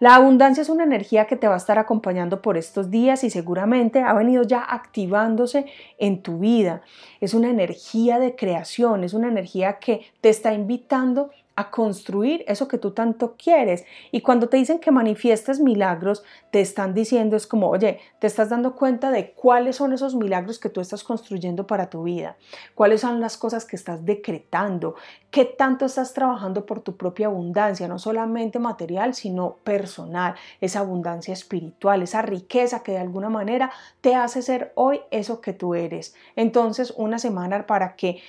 La 0.00 0.14
abundancia 0.14 0.62
es 0.62 0.70
una 0.70 0.84
energía 0.84 1.26
que 1.26 1.36
te 1.36 1.46
va 1.46 1.54
a 1.54 1.58
estar 1.58 1.78
acompañando 1.78 2.40
por 2.40 2.56
estos 2.56 2.90
días 2.90 3.22
y 3.22 3.28
seguramente 3.28 4.00
ha 4.00 4.14
venido 4.14 4.42
ya 4.44 4.64
activándose 4.66 5.66
en 5.98 6.22
tu 6.22 6.38
vida. 6.38 6.80
Es 7.20 7.34
una 7.34 7.50
energía 7.50 8.18
de 8.18 8.34
creación, 8.34 9.04
es 9.04 9.12
una 9.12 9.28
energía 9.28 9.78
que 9.78 10.06
te 10.22 10.30
está 10.30 10.54
invitando 10.54 11.30
a 11.56 11.70
construir 11.70 12.44
eso 12.46 12.68
que 12.68 12.78
tú 12.78 12.92
tanto 12.92 13.34
quieres. 13.36 13.84
Y 14.12 14.22
cuando 14.22 14.48
te 14.48 14.56
dicen 14.56 14.78
que 14.78 14.90
manifiestes 14.90 15.60
milagros, 15.60 16.22
te 16.50 16.60
están 16.60 16.94
diciendo 16.94 17.36
es 17.36 17.46
como, 17.46 17.68
oye, 17.68 18.00
te 18.18 18.26
estás 18.26 18.48
dando 18.48 18.74
cuenta 18.76 19.10
de 19.10 19.32
cuáles 19.32 19.76
son 19.76 19.92
esos 19.92 20.14
milagros 20.14 20.58
que 20.58 20.70
tú 20.70 20.80
estás 20.80 21.04
construyendo 21.04 21.66
para 21.66 21.90
tu 21.90 22.04
vida, 22.04 22.36
cuáles 22.74 23.02
son 23.02 23.20
las 23.20 23.36
cosas 23.36 23.64
que 23.64 23.76
estás 23.76 24.04
decretando, 24.04 24.94
qué 25.30 25.44
tanto 25.44 25.84
estás 25.84 26.14
trabajando 26.14 26.64
por 26.64 26.80
tu 26.80 26.96
propia 26.96 27.26
abundancia, 27.26 27.88
no 27.88 27.98
solamente 27.98 28.58
material, 28.58 29.14
sino 29.14 29.56
personal, 29.64 30.34
esa 30.60 30.80
abundancia 30.80 31.32
espiritual, 31.32 32.02
esa 32.02 32.22
riqueza 32.22 32.82
que 32.82 32.92
de 32.92 32.98
alguna 32.98 33.28
manera 33.28 33.70
te 34.00 34.14
hace 34.14 34.42
ser 34.42 34.72
hoy 34.76 35.00
eso 35.10 35.40
que 35.40 35.52
tú 35.52 35.74
eres. 35.74 36.14
Entonces, 36.36 36.94
una 36.96 37.18
semana 37.18 37.66
para 37.66 37.96
que 37.96 38.22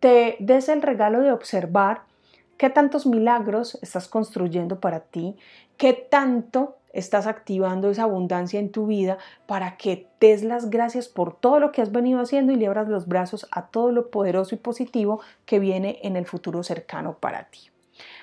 te 0.00 0.36
des 0.38 0.68
el 0.68 0.82
regalo 0.82 1.20
de 1.20 1.32
observar 1.32 2.02
qué 2.56 2.70
tantos 2.70 3.06
milagros 3.06 3.78
estás 3.82 4.08
construyendo 4.08 4.80
para 4.80 5.00
ti, 5.00 5.36
qué 5.76 5.92
tanto 5.92 6.76
estás 6.92 7.26
activando 7.26 7.90
esa 7.90 8.04
abundancia 8.04 8.60
en 8.60 8.70
tu 8.70 8.86
vida 8.86 9.18
para 9.46 9.76
que 9.76 10.06
des 10.20 10.44
las 10.44 10.70
gracias 10.70 11.08
por 11.08 11.34
todo 11.34 11.58
lo 11.58 11.72
que 11.72 11.82
has 11.82 11.90
venido 11.90 12.20
haciendo 12.20 12.52
y 12.52 12.56
le 12.56 12.66
abras 12.66 12.88
los 12.88 13.08
brazos 13.08 13.46
a 13.50 13.66
todo 13.66 13.90
lo 13.90 14.10
poderoso 14.10 14.54
y 14.54 14.58
positivo 14.58 15.20
que 15.44 15.58
viene 15.58 15.98
en 16.02 16.16
el 16.16 16.24
futuro 16.24 16.62
cercano 16.62 17.18
para 17.18 17.50
ti. 17.50 17.70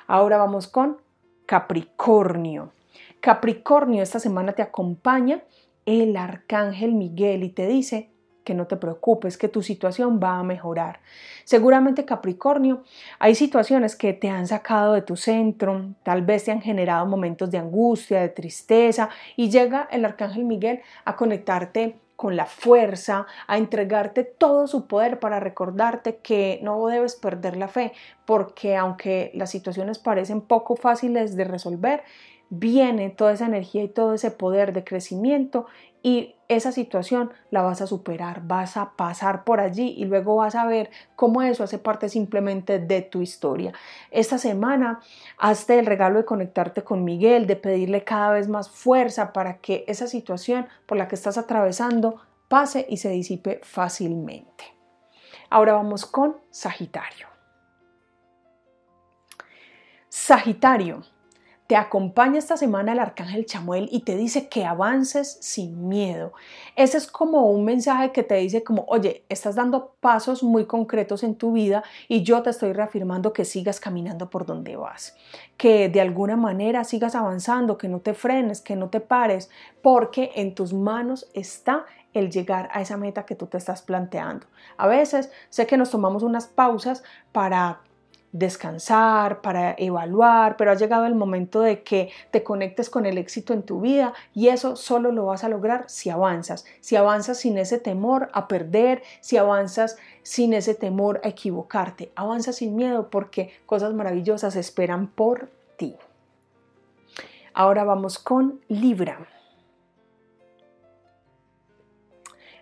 Ahora 0.08 0.38
vamos 0.38 0.68
con 0.68 0.98
Capricornio. 1.46 2.72
Capricornio, 3.20 4.02
esta 4.02 4.20
semana 4.20 4.54
te 4.54 4.62
acompaña 4.62 5.44
el 5.86 6.16
arcángel 6.16 6.94
Miguel 6.94 7.44
y 7.44 7.50
te 7.50 7.68
dice, 7.68 8.11
que 8.52 8.56
no 8.56 8.68
te 8.68 8.76
preocupes, 8.76 9.38
que 9.38 9.48
tu 9.48 9.64
situación 9.64 10.20
va 10.22 10.38
a 10.38 10.44
mejorar. 10.44 11.00
Seguramente 11.46 12.04
Capricornio, 12.04 12.84
hay 13.18 13.34
situaciones 13.34 13.96
que 13.96 14.12
te 14.12 14.28
han 14.28 14.46
sacado 14.46 14.92
de 14.92 15.02
tu 15.02 15.16
centro, 15.16 15.86
tal 16.04 16.22
vez 16.22 16.44
te 16.44 16.52
han 16.52 16.60
generado 16.60 17.06
momentos 17.06 17.50
de 17.50 17.60
angustia, 17.60 18.20
de 18.20 18.28
tristeza 18.28 19.08
y 19.38 19.50
llega 19.50 19.88
el 19.90 20.04
Arcángel 20.04 20.44
Miguel 20.44 20.82
a 21.06 21.16
conectarte 21.16 21.96
con 22.18 22.36
la 22.36 22.46
fuerza, 22.46 23.26
a 23.48 23.58
entregarte 23.58 24.26
todo 24.26 24.68
su 24.68 24.86
poder 24.86 25.22
para 25.22 25.40
recordarte 25.40 26.18
que 26.18 26.60
no 26.62 26.86
debes 26.88 27.16
perder 27.16 27.56
la 27.56 27.70
fe, 27.70 27.94
porque 28.26 28.76
aunque 28.76 29.32
las 29.34 29.50
situaciones 29.50 29.98
parecen 29.98 30.42
poco 30.42 30.76
fáciles 30.76 31.38
de 31.38 31.46
resolver, 31.46 32.04
viene 32.52 33.10
toda 33.10 33.32
esa 33.32 33.46
energía 33.46 33.82
y 33.82 33.88
todo 33.88 34.14
ese 34.14 34.30
poder 34.30 34.74
de 34.74 34.84
crecimiento 34.84 35.68
y 36.04 36.36
esa 36.50 36.74
situación 36.74 37.32
la 37.50 37.62
vas 37.62 37.82
a 37.82 37.88
superar, 37.88 38.42
vas 38.46 38.76
a 38.76 38.92
pasar 38.98 39.46
por 39.46 39.62
allí 39.62 39.96
y 39.98 40.04
luego 40.04 40.36
vas 40.36 40.56
a 40.56 40.66
ver 40.66 40.90
cómo 41.16 41.42
eso 41.42 41.64
hace 41.64 41.78
parte 41.78 42.10
simplemente 42.10 42.78
de 42.78 43.02
tu 43.02 43.22
historia. 43.22 43.72
Esta 44.12 44.38
semana 44.38 45.00
hazte 45.38 45.80
el 45.80 45.86
regalo 45.86 46.18
de 46.18 46.26
conectarte 46.26 46.84
con 46.84 47.06
Miguel, 47.06 47.48
de 47.48 47.56
pedirle 47.56 48.04
cada 48.04 48.32
vez 48.32 48.50
más 48.50 48.70
fuerza 48.70 49.32
para 49.32 49.60
que 49.60 49.86
esa 49.88 50.08
situación 50.08 50.68
por 50.86 50.98
la 50.98 51.08
que 51.08 51.16
estás 51.16 51.38
atravesando 51.38 52.20
pase 52.50 52.86
y 52.90 52.98
se 52.98 53.10
disipe 53.10 53.62
fácilmente. 53.64 54.66
Ahora 55.50 55.74
vamos 55.74 56.06
con 56.06 56.36
Sagitario. 56.50 57.28
Sagitario, 60.10 61.04
te 61.72 61.78
acompaña 61.78 62.38
esta 62.38 62.58
semana 62.58 62.92
el 62.92 63.00
arcángel 63.00 63.46
Chamuel 63.46 63.88
y 63.94 64.02
te 64.02 64.18
dice 64.18 64.50
que 64.50 64.66
avances 64.66 65.38
sin 65.40 65.88
miedo. 65.88 66.34
Ese 66.76 66.98
es 66.98 67.08
como 67.08 67.50
un 67.50 67.64
mensaje 67.64 68.12
que 68.12 68.24
te 68.24 68.36
dice 68.36 68.62
como, 68.62 68.84
oye, 68.90 69.24
estás 69.30 69.56
dando 69.56 69.96
pasos 70.02 70.44
muy 70.44 70.66
concretos 70.66 71.24
en 71.24 71.36
tu 71.36 71.54
vida 71.54 71.82
y 72.10 72.24
yo 72.24 72.44
te 72.44 72.50
estoy 72.50 72.74
reafirmando 72.74 73.32
que 73.32 73.46
sigas 73.46 73.80
caminando 73.80 74.30
por 74.30 74.46
donde 74.46 74.76
vas, 74.76 75.16
que 75.56 75.88
de 75.88 76.02
alguna 76.02 76.36
manera 76.36 76.84
sigas 76.84 77.16
avanzando, 77.16 77.78
que 77.78 77.88
no 77.88 78.02
te 78.02 78.16
frenes, 78.16 78.60
que 78.60 78.76
no 78.76 78.90
te 78.90 79.00
pares, 79.00 79.50
porque 79.82 80.32
en 80.36 80.54
tus 80.54 80.74
manos 80.74 81.30
está 81.34 81.86
el 82.14 82.32
llegar 82.32 82.70
a 82.74 82.82
esa 82.82 82.98
meta 82.98 83.26
que 83.26 83.36
tú 83.36 83.48
te 83.48 83.58
estás 83.58 83.82
planteando. 83.82 84.46
A 84.76 84.88
veces 84.88 85.32
sé 85.48 85.68
que 85.68 85.78
nos 85.78 85.90
tomamos 85.90 86.22
unas 86.22 86.48
pausas 86.48 87.02
para 87.32 87.80
descansar, 88.32 89.42
para 89.42 89.76
evaluar, 89.78 90.56
pero 90.58 90.72
ha 90.72 90.76
llegado 90.76 91.06
el 91.06 91.16
momento 91.16 91.62
de 91.62 91.84
que 91.84 92.12
te 92.32 92.44
conectes 92.44 92.90
con 92.90 93.06
el 93.06 93.18
éxito 93.18 93.54
en 93.54 93.64
tu 93.64 93.82
vida 93.82 94.14
y 94.34 94.48
eso 94.48 94.76
solo 94.76 95.12
lo 95.12 95.26
vas 95.26 95.44
a 95.44 95.50
lograr 95.50 95.86
si 95.88 96.10
avanzas, 96.10 96.66
si 96.80 96.96
avanzas 96.96 97.40
sin 97.40 97.58
ese 97.58 97.78
temor 97.78 98.30
a 98.34 98.48
perder, 98.48 99.04
si 99.20 99.38
avanzas 99.38 99.98
sin 100.24 100.54
ese 100.54 100.76
temor 100.76 101.20
a 101.24 101.30
equivocarte, 101.30 102.12
avanza 102.16 102.54
sin 102.54 102.76
miedo 102.76 103.10
porque 103.10 103.54
cosas 103.66 103.94
maravillosas 103.94 104.56
esperan 104.56 105.08
por 105.08 105.50
ti. 105.78 105.96
Ahora 107.54 107.84
vamos 107.84 108.18
con 108.18 108.62
Libra. 108.70 109.28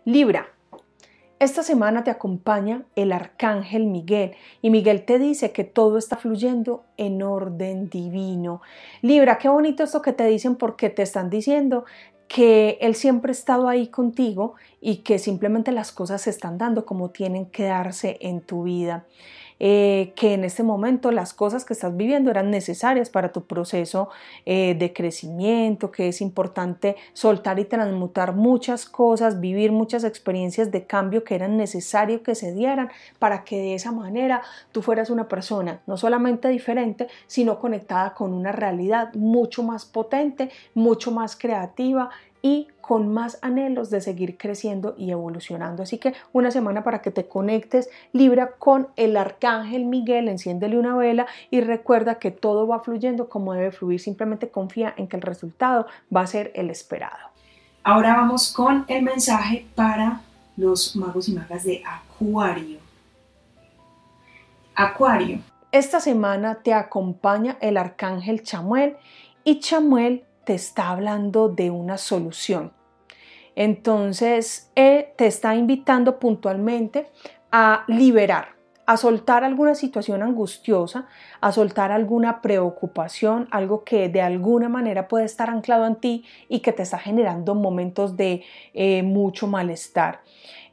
Libra, 0.05 0.47
esta 1.39 1.63
semana 1.63 2.03
te 2.03 2.11
acompaña 2.11 2.83
el 2.95 3.11
arcángel 3.13 3.85
Miguel 3.85 4.35
y 4.61 4.69
Miguel 4.69 5.05
te 5.05 5.19
dice 5.19 5.51
que 5.51 5.63
todo 5.63 5.97
está 5.97 6.17
fluyendo 6.17 6.83
en 6.97 7.23
orden 7.23 7.89
divino. 7.89 8.61
Libra, 9.01 9.37
qué 9.37 9.47
bonito 9.47 9.83
esto 9.83 10.01
que 10.01 10.13
te 10.13 10.25
dicen 10.25 10.55
porque 10.55 10.89
te 10.89 11.01
están 11.01 11.29
diciendo 11.29 11.85
que 12.27 12.77
Él 12.81 12.93
siempre 12.93 13.31
ha 13.31 13.33
estado 13.33 13.67
ahí 13.67 13.87
contigo 13.87 14.55
y 14.81 14.97
que 14.97 15.17
simplemente 15.17 15.71
las 15.71 15.91
cosas 15.91 16.21
se 16.21 16.29
están 16.29 16.57
dando 16.57 16.85
como 16.85 17.09
tienen 17.09 17.47
que 17.47 17.63
darse 17.63 18.17
en 18.21 18.41
tu 18.41 18.63
vida. 18.63 19.05
Eh, 19.59 20.13
que 20.15 20.33
en 20.33 20.45
este 20.45 20.63
momento 20.63 21.11
las 21.11 21.33
cosas 21.33 21.65
que 21.65 21.73
estás 21.73 21.95
viviendo 21.97 22.31
eran 22.31 22.49
necesarias 22.49 23.09
para 23.09 23.33
tu 23.33 23.43
proceso 23.45 24.09
eh, 24.45 24.73
de 24.73 24.93
crecimiento, 24.93 25.91
que 25.91 26.07
es 26.07 26.21
importante 26.21 26.95
soltar 27.11 27.59
y 27.59 27.65
transmutar 27.65 28.33
muchas 28.33 28.85
cosas, 28.85 29.41
vivir 29.41 29.73
muchas 29.73 30.05
experiencias 30.05 30.71
de 30.71 30.85
cambio 30.85 31.25
que 31.25 31.35
eran 31.35 31.57
necesarios 31.57 32.21
que 32.21 32.35
se 32.35 32.53
dieran 32.53 32.89
para 33.19 33.43
que 33.43 33.57
de 33.57 33.73
esa 33.75 33.91
manera 33.91 34.41
tú 34.71 34.81
fueras 34.81 35.09
una 35.09 35.27
persona 35.27 35.81
no 35.87 35.97
solamente 35.97 36.47
diferente, 36.47 37.07
sino 37.27 37.59
conectada 37.59 38.13
con 38.13 38.33
una 38.33 38.53
realidad 38.53 39.13
mucho 39.13 39.63
más 39.63 39.85
potente, 39.85 40.49
mucho 40.73 41.11
más 41.11 41.35
creativa 41.35 42.09
y 42.41 42.67
con 42.81 43.13
más 43.13 43.37
anhelos 43.41 43.89
de 43.89 44.01
seguir 44.01 44.37
creciendo 44.37 44.95
y 44.97 45.11
evolucionando. 45.11 45.83
Así 45.83 45.97
que 45.97 46.13
una 46.33 46.51
semana 46.51 46.83
para 46.83 47.01
que 47.01 47.11
te 47.11 47.27
conectes 47.27 47.89
Libra 48.13 48.51
con 48.57 48.87
el 48.95 49.15
arcángel 49.17 49.85
Miguel, 49.85 50.27
enciéndele 50.27 50.79
una 50.79 50.95
vela 50.95 51.27
y 51.51 51.61
recuerda 51.61 52.15
que 52.15 52.31
todo 52.31 52.67
va 52.67 52.79
fluyendo 52.79 53.29
como 53.29 53.53
debe 53.53 53.71
fluir, 53.71 53.99
simplemente 53.99 54.49
confía 54.49 54.93
en 54.97 55.07
que 55.07 55.17
el 55.17 55.21
resultado 55.21 55.85
va 56.15 56.21
a 56.21 56.27
ser 56.27 56.51
el 56.55 56.69
esperado. 56.69 57.29
Ahora 57.83 58.15
vamos 58.15 58.51
con 58.51 58.85
el 58.87 59.03
mensaje 59.03 59.67
para 59.75 60.21
los 60.57 60.95
magos 60.95 61.29
y 61.29 61.33
magas 61.33 61.63
de 61.63 61.83
Acuario. 61.85 62.79
Acuario, 64.75 65.39
esta 65.71 65.99
semana 65.99 66.55
te 66.55 66.73
acompaña 66.73 67.57
el 67.61 67.77
arcángel 67.77 68.43
Chamuel 68.43 68.97
y 69.43 69.59
Chamuel 69.59 70.23
te 70.43 70.53
está 70.53 70.89
hablando 70.89 71.49
de 71.49 71.69
una 71.71 71.97
solución. 71.97 72.73
Entonces, 73.55 74.71
te 74.73 75.27
está 75.27 75.55
invitando 75.55 76.17
puntualmente 76.19 77.07
a 77.51 77.83
liberar, 77.87 78.55
a 78.85 78.97
soltar 78.97 79.43
alguna 79.43 79.75
situación 79.75 80.23
angustiosa, 80.23 81.07
a 81.41 81.51
soltar 81.51 81.91
alguna 81.91 82.41
preocupación, 82.41 83.47
algo 83.51 83.83
que 83.83 84.09
de 84.09 84.21
alguna 84.21 84.69
manera 84.69 85.07
puede 85.07 85.25
estar 85.25 85.49
anclado 85.49 85.85
en 85.85 85.97
ti 85.97 86.25
y 86.47 86.61
que 86.61 86.71
te 86.71 86.83
está 86.83 86.97
generando 86.97 87.53
momentos 87.53 88.17
de 88.17 88.43
eh, 88.73 89.03
mucho 89.03 89.45
malestar. 89.45 90.21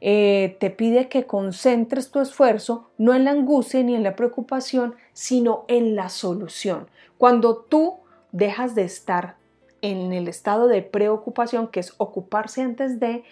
Eh, 0.01 0.57
te 0.59 0.69
pide 0.69 1.09
que 1.09 1.25
concentres 1.25 2.09
tu 2.09 2.19
esfuerzo 2.19 2.91
no 2.97 3.13
en 3.13 3.23
la 3.23 3.31
angustia 3.31 3.83
ni 3.83 3.95
en 3.95 4.03
la 4.03 4.15
preocupación, 4.15 4.95
sino 5.13 5.65
en 5.67 5.95
la 5.95 6.09
solución. 6.09 6.87
Cuando 7.17 7.57
tú 7.57 7.97
dejas 8.31 8.75
de 8.75 8.83
estar 8.83 9.35
en 9.81 10.13
el 10.13 10.27
estado 10.27 10.67
de 10.67 10.81
preocupación, 10.81 11.67
que 11.67 11.79
es 11.79 11.93
ocuparse 11.97 12.61
antes 12.61 12.99
de, 12.99 13.23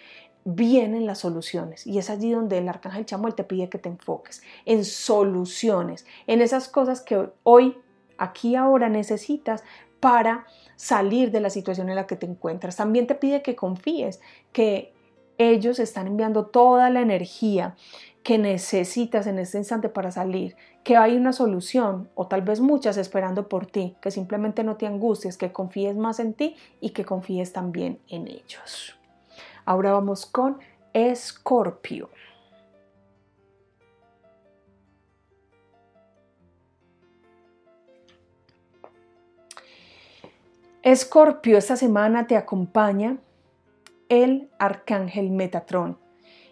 vienen 0.44 1.06
las 1.06 1.18
soluciones. 1.18 1.86
Y 1.86 1.98
es 1.98 2.08
allí 2.08 2.30
donde 2.30 2.58
el 2.58 2.68
arcángel 2.68 3.04
Chamuel 3.04 3.34
te 3.34 3.44
pide 3.44 3.68
que 3.68 3.78
te 3.78 3.88
enfoques 3.88 4.42
en 4.64 4.84
soluciones, 4.84 6.06
en 6.26 6.40
esas 6.40 6.68
cosas 6.68 7.00
que 7.00 7.28
hoy, 7.42 7.76
aquí, 8.16 8.54
ahora 8.54 8.88
necesitas 8.88 9.64
para 10.00 10.46
salir 10.76 11.32
de 11.32 11.40
la 11.40 11.50
situación 11.50 11.88
en 11.88 11.96
la 11.96 12.06
que 12.06 12.16
te 12.16 12.26
encuentras. 12.26 12.76
También 12.76 13.06
te 13.06 13.16
pide 13.16 13.42
que 13.42 13.56
confíes, 13.56 14.20
que 14.52 14.95
ellos 15.38 15.78
están 15.78 16.06
enviando 16.06 16.46
toda 16.46 16.90
la 16.90 17.00
energía 17.00 17.76
que 18.22 18.38
necesitas 18.38 19.26
en 19.28 19.38
este 19.38 19.58
instante 19.58 19.88
para 19.88 20.10
salir, 20.10 20.56
que 20.82 20.96
hay 20.96 21.16
una 21.16 21.32
solución 21.32 22.08
o 22.14 22.26
tal 22.26 22.42
vez 22.42 22.60
muchas 22.60 22.96
esperando 22.96 23.48
por 23.48 23.66
ti, 23.66 23.96
que 24.00 24.10
simplemente 24.10 24.64
no 24.64 24.76
te 24.76 24.86
angusties, 24.86 25.36
que 25.36 25.52
confíes 25.52 25.96
más 25.96 26.18
en 26.18 26.34
ti 26.34 26.56
y 26.80 26.90
que 26.90 27.04
confíes 27.04 27.52
también 27.52 28.00
en 28.08 28.26
ellos. 28.26 28.96
Ahora 29.64 29.92
vamos 29.92 30.26
con 30.26 30.58
Escorpio. 30.92 32.10
Escorpio, 40.82 41.58
esta 41.58 41.76
semana 41.76 42.26
te 42.28 42.36
acompaña 42.36 43.18
el 44.08 44.48
arcángel 44.58 45.30
Metatrón. 45.30 45.98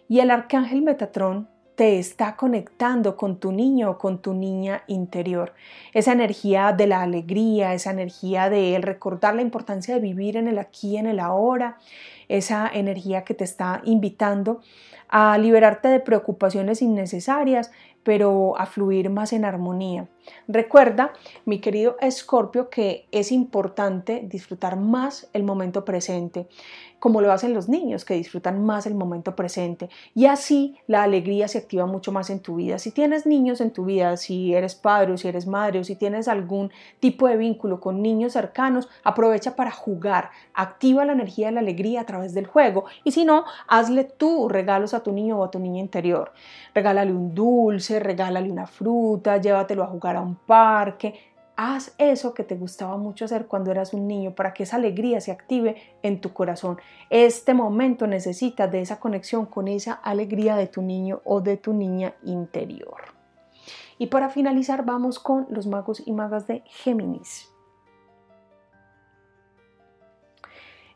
Y 0.07 0.19
el 0.19 0.31
arcángel 0.31 0.81
Metatrón 0.81 1.47
te 1.75 1.99
está 1.99 2.35
conectando 2.35 3.17
con 3.17 3.37
tu 3.37 3.51
niño 3.51 3.91
o 3.91 3.97
con 3.97 4.21
tu 4.21 4.33
niña 4.33 4.83
interior. 4.87 5.53
Esa 5.93 6.13
energía 6.13 6.71
de 6.71 6.87
la 6.87 7.01
alegría, 7.01 7.73
esa 7.73 7.91
energía 7.91 8.49
de 8.49 8.79
recordar 8.81 9.35
la 9.35 9.41
importancia 9.41 9.93
de 9.93 9.99
vivir 9.99 10.37
en 10.37 10.47
el 10.47 10.57
aquí 10.57 10.95
en 10.97 11.05
el 11.05 11.19
ahora, 11.19 11.77
esa 12.29 12.69
energía 12.73 13.23
que 13.23 13.33
te 13.33 13.43
está 13.43 13.81
invitando 13.83 14.61
a 15.09 15.37
liberarte 15.37 15.89
de 15.89 15.99
preocupaciones 15.99 16.81
innecesarias, 16.81 17.71
pero 18.03 18.57
a 18.57 18.65
fluir 18.65 19.09
más 19.09 19.33
en 19.33 19.43
armonía. 19.43 20.07
Recuerda, 20.47 21.13
mi 21.45 21.59
querido 21.59 21.97
Escorpio, 22.01 22.69
que 22.69 23.07
es 23.11 23.31
importante 23.31 24.21
disfrutar 24.25 24.77
más 24.77 25.29
el 25.33 25.43
momento 25.43 25.85
presente, 25.85 26.47
como 26.99 27.21
lo 27.21 27.31
hacen 27.31 27.53
los 27.53 27.69
niños, 27.69 28.05
que 28.05 28.15
disfrutan 28.15 28.65
más 28.65 28.87
el 28.87 28.95
momento 28.95 29.35
presente. 29.35 29.89
Y 30.13 30.25
así 30.25 30.77
la 30.87 31.03
alegría 31.03 31.47
se 31.47 31.59
activa 31.59 31.85
mucho 31.85 32.11
más 32.11 32.29
en 32.29 32.39
tu 32.39 32.55
vida. 32.55 32.79
Si 32.79 32.91
tienes 32.91 33.25
niños 33.25 33.61
en 33.61 33.71
tu 33.71 33.85
vida, 33.85 34.17
si 34.17 34.53
eres 34.53 34.75
padre 34.75 35.13
o 35.13 35.17
si 35.17 35.27
eres 35.27 35.45
madre 35.45 35.79
o 35.79 35.83
si 35.83 35.95
tienes 35.95 36.27
algún 36.27 36.71
tipo 36.99 37.27
de 37.27 37.37
vínculo 37.37 37.79
con 37.79 38.01
niños 38.01 38.33
cercanos, 38.33 38.89
aprovecha 39.03 39.55
para 39.55 39.71
jugar, 39.71 40.31
activa 40.53 41.05
la 41.05 41.13
energía 41.13 41.47
de 41.47 41.53
la 41.53 41.59
alegría 41.59 42.01
a 42.01 42.05
través 42.05 42.33
del 42.33 42.47
juego. 42.47 42.85
Y 43.03 43.11
si 43.11 43.25
no, 43.25 43.45
hazle 43.67 44.05
tú 44.05 44.49
regalos 44.49 44.93
a 44.93 45.03
tu 45.03 45.11
niño 45.11 45.39
o 45.39 45.43
a 45.43 45.51
tu 45.51 45.59
niña 45.59 45.81
interior. 45.81 46.31
Regálale 46.73 47.11
un 47.11 47.35
dulce, 47.35 47.99
regálale 47.99 48.51
una 48.51 48.67
fruta, 48.67 49.37
llévatelo 49.37 49.83
a 49.83 49.87
jugar 49.87 50.14
a 50.15 50.21
un 50.21 50.35
parque. 50.35 51.13
Haz 51.57 51.95
eso 51.97 52.33
que 52.33 52.43
te 52.43 52.55
gustaba 52.55 52.97
mucho 52.97 53.25
hacer 53.25 53.47
cuando 53.47 53.71
eras 53.71 53.93
un 53.93 54.07
niño 54.07 54.35
para 54.35 54.53
que 54.53 54.63
esa 54.63 54.75
alegría 54.75 55.21
se 55.21 55.31
active 55.31 55.75
en 56.03 56.19
tu 56.19 56.33
corazón. 56.33 56.77
Este 57.09 57.53
momento 57.53 58.07
necesitas 58.07 58.69
de 58.71 58.81
esa 58.81 58.99
conexión 58.99 59.45
con 59.45 59.67
esa 59.67 59.93
alegría 59.93 60.57
de 60.57 60.67
tu 60.67 60.81
niño 60.81 61.21
o 61.23 61.39
de 61.39 61.55
tu 61.55 61.73
niña 61.73 62.13
interior. 62.23 63.15
Y 63.97 64.07
para 64.07 64.29
finalizar 64.29 64.83
vamos 64.83 65.19
con 65.19 65.47
los 65.49 65.67
magos 65.67 66.03
y 66.05 66.11
magas 66.11 66.45
de 66.47 66.63
Géminis. 66.65 67.54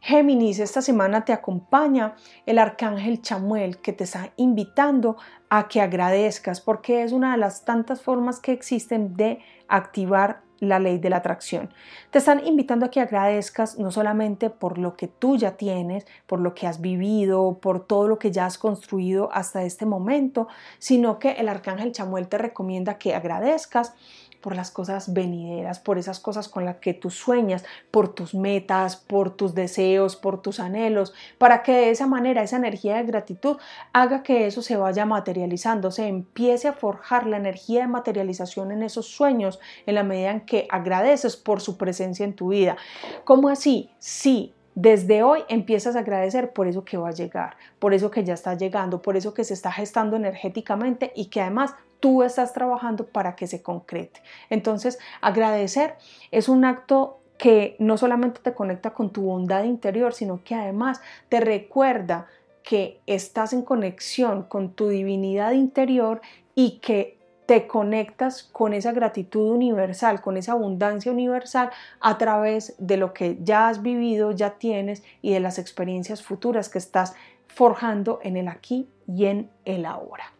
Géminis, 0.01 0.59
esta 0.59 0.81
semana 0.81 1.25
te 1.25 1.33
acompaña 1.33 2.15
el 2.45 2.57
arcángel 2.57 3.21
Chamuel 3.21 3.79
que 3.79 3.91
te 3.91 4.05
está 4.05 4.31
invitando 4.37 5.17
a 5.49 5.67
que 5.67 5.81
agradezcas 5.81 6.61
porque 6.61 7.03
es 7.03 7.11
una 7.11 7.33
de 7.33 7.37
las 7.37 7.65
tantas 7.65 8.01
formas 8.01 8.39
que 8.39 8.53
existen 8.53 9.15
de 9.17 9.39
activar 9.67 10.41
la 10.59 10.79
ley 10.79 10.97
de 10.99 11.09
la 11.09 11.17
atracción. 11.17 11.73
Te 12.11 12.19
están 12.19 12.45
invitando 12.45 12.85
a 12.85 12.91
que 12.91 13.01
agradezcas 13.01 13.77
no 13.77 13.91
solamente 13.91 14.49
por 14.49 14.77
lo 14.77 14.95
que 14.95 15.07
tú 15.07 15.37
ya 15.37 15.57
tienes, 15.57 16.05
por 16.27 16.39
lo 16.39 16.53
que 16.53 16.67
has 16.67 16.81
vivido, 16.81 17.59
por 17.61 17.85
todo 17.85 18.07
lo 18.07 18.19
que 18.19 18.31
ya 18.31 18.45
has 18.45 18.57
construido 18.57 19.29
hasta 19.33 19.63
este 19.63 19.85
momento, 19.85 20.47
sino 20.77 21.19
que 21.19 21.31
el 21.31 21.49
arcángel 21.49 21.91
Chamuel 21.91 22.27
te 22.27 22.37
recomienda 22.37 22.97
que 22.97 23.15
agradezcas 23.15 23.95
por 24.41 24.55
las 24.55 24.71
cosas 24.71 25.13
venideras, 25.13 25.79
por 25.79 25.97
esas 25.97 26.19
cosas 26.19 26.47
con 26.47 26.65
las 26.65 26.77
que 26.77 26.93
tú 26.93 27.09
sueñas, 27.09 27.65
por 27.91 28.13
tus 28.13 28.33
metas, 28.33 28.95
por 28.95 29.35
tus 29.35 29.53
deseos, 29.53 30.15
por 30.15 30.41
tus 30.41 30.59
anhelos, 30.59 31.13
para 31.37 31.63
que 31.63 31.73
de 31.73 31.89
esa 31.89 32.07
manera 32.07 32.43
esa 32.43 32.57
energía 32.57 32.97
de 32.97 33.03
gratitud 33.03 33.57
haga 33.93 34.23
que 34.23 34.47
eso 34.47 34.61
se 34.61 34.77
vaya 34.77 35.05
materializando, 35.05 35.91
se 35.91 36.07
empiece 36.07 36.67
a 36.67 36.73
forjar 36.73 37.27
la 37.27 37.37
energía 37.37 37.81
de 37.81 37.87
materialización 37.87 38.71
en 38.71 38.83
esos 38.83 39.07
sueños 39.07 39.59
en 39.85 39.95
la 39.95 40.03
medida 40.03 40.31
en 40.31 40.41
que 40.41 40.67
agradeces 40.69 41.35
por 41.35 41.61
su 41.61 41.77
presencia 41.77 42.25
en 42.25 42.33
tu 42.33 42.49
vida. 42.49 42.77
¿Cómo 43.23 43.49
así? 43.49 43.89
Sí, 43.99 44.53
desde 44.75 45.23
hoy 45.23 45.41
empiezas 45.49 45.95
a 45.95 45.99
agradecer 45.99 46.53
por 46.53 46.67
eso 46.67 46.85
que 46.85 46.97
va 46.97 47.09
a 47.09 47.13
llegar, 47.13 47.57
por 47.79 47.93
eso 47.93 48.11
que 48.11 48.23
ya 48.23 48.33
está 48.33 48.53
llegando, 48.53 49.01
por 49.01 49.17
eso 49.17 49.33
que 49.33 49.43
se 49.43 49.53
está 49.53 49.71
gestando 49.71 50.15
energéticamente 50.15 51.11
y 51.15 51.25
que 51.25 51.41
además 51.41 51.75
tú 51.99 52.23
estás 52.23 52.53
trabajando 52.53 53.05
para 53.05 53.35
que 53.35 53.47
se 53.47 53.61
concrete. 53.61 54.21
Entonces, 54.49 54.99
agradecer 55.21 55.95
es 56.31 56.49
un 56.49 56.65
acto 56.65 57.19
que 57.37 57.75
no 57.79 57.97
solamente 57.97 58.41
te 58.41 58.53
conecta 58.53 58.93
con 58.93 59.11
tu 59.11 59.23
bondad 59.23 59.63
interior, 59.63 60.13
sino 60.13 60.43
que 60.43 60.55
además 60.55 61.01
te 61.29 61.39
recuerda 61.39 62.27
que 62.63 62.99
estás 63.07 63.53
en 63.53 63.61
conexión 63.61 64.43
con 64.43 64.73
tu 64.73 64.89
divinidad 64.89 65.53
interior 65.53 66.21
y 66.53 66.79
que 66.79 67.17
te 67.45 67.65
conectas 67.65 68.43
con 68.43 68.73
esa 68.73 68.91
gratitud 68.91 69.49
universal, 69.49 70.21
con 70.21 70.37
esa 70.37 70.51
abundancia 70.51 71.11
universal 71.11 71.71
a 71.99 72.17
través 72.19 72.75
de 72.77 72.97
lo 72.97 73.11
que 73.13 73.39
ya 73.41 73.69
has 73.69 73.81
vivido, 73.81 74.31
ya 74.31 74.59
tienes 74.59 75.01
y 75.23 75.33
de 75.33 75.39
las 75.39 75.57
experiencias 75.57 76.21
futuras 76.21 76.69
que 76.69 76.77
estás 76.77 77.15
forjando 77.47 78.19
en 78.21 78.37
el 78.37 78.49
aquí 78.49 78.87
y 79.07 79.25
en 79.25 79.49
el 79.65 79.85
ahora. 79.85 80.38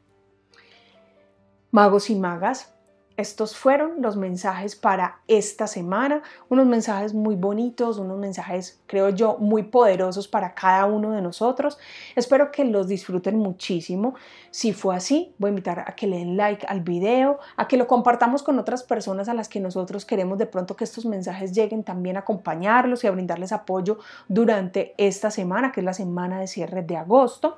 Magos 1.71 2.10
y 2.10 2.15
magas, 2.15 2.73
estos 3.19 3.58
fueron 3.58 4.01
los 4.01 4.15
mensajes 4.15 4.77
para 4.77 5.19
esta 5.27 5.67
semana, 5.67 6.23
unos 6.47 6.65
mensajes 6.65 7.13
muy 7.13 7.36
bonitos, 7.36 7.97
unos 7.97 8.17
mensajes, 8.17 8.82
creo 8.88 9.10
yo, 9.10 9.36
muy 9.39 9.63
poderosos 9.63 10.29
para 10.29 10.53
cada 10.53 10.86
uno 10.86 11.12
de 11.12 11.21
nosotros. 11.21 11.77
Espero 12.15 12.49
que 12.49 12.63
los 12.63 12.88
disfruten 12.88 13.38
muchísimo. 13.38 14.15
Si 14.51 14.71
fue 14.71 14.95
así, 14.95 15.36
voy 15.38 15.49
a 15.49 15.51
invitar 15.51 15.79
a 15.86 15.95
que 15.97 16.08
le 16.08 16.19
den 16.19 16.38
like 16.38 16.65
al 16.69 16.79
video, 16.79 17.39
a 17.58 17.67
que 17.67 17.75
lo 17.75 17.88
compartamos 17.88 18.41
con 18.41 18.58
otras 18.58 18.84
personas 18.84 19.27
a 19.27 19.34
las 19.34 19.49
que 19.49 19.60
nosotros 19.60 20.05
queremos 20.05 20.38
de 20.38 20.45
pronto 20.45 20.77
que 20.77 20.86
estos 20.86 21.05
mensajes 21.05 21.51
lleguen 21.51 21.84
también 21.84 22.15
a 22.15 22.21
acompañarlos 22.21 23.03
y 23.03 23.08
a 23.08 23.12
brindarles 23.12 23.51
apoyo 23.51 23.99
durante 24.29 24.93
esta 24.97 25.29
semana, 25.29 25.73
que 25.73 25.82
es 25.82 25.86
la 25.86 25.93
semana 25.93 26.39
de 26.39 26.47
cierre 26.47 26.84
de 26.84 26.95
agosto. 26.95 27.58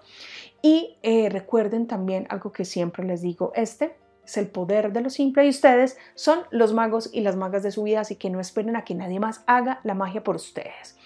Y 0.64 0.98
eh, 1.04 1.30
recuerden 1.30 1.86
también 1.86 2.26
algo 2.30 2.52
que 2.52 2.66
siempre 2.66 3.06
les 3.06 3.22
digo, 3.22 3.52
este 3.54 4.01
es 4.26 4.38
el 4.38 4.48
poder 4.48 4.94
de 4.94 5.02
lo 5.02 5.10
simple 5.10 5.46
y 5.46 5.50
ustedes 5.50 5.98
son 6.16 6.40
los 6.52 6.74
magos 6.74 7.10
y 7.12 7.22
las 7.22 7.36
magas 7.36 7.64
de 7.64 7.72
su 7.72 7.84
vida, 7.84 8.02
así 8.02 8.16
que 8.16 8.30
no 8.30 8.40
esperen 8.40 8.76
a 8.76 8.84
que 8.84 8.96
nadie 8.96 9.20
más 9.20 9.44
haga 9.48 9.80
la 9.84 9.94
magia 9.94 10.24
por 10.24 10.36
ustedes. 10.36 10.98